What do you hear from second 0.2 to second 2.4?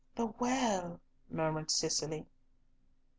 well," murmured Cicely.